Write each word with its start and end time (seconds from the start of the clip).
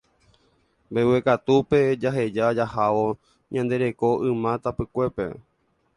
mbeguekatúpe 0.89 1.79
jaheja 2.01 2.45
jahávo 2.57 3.05
ñande 3.53 3.75
reko 3.83 4.09
yma 4.27 4.51
tapykuépe 4.63 5.25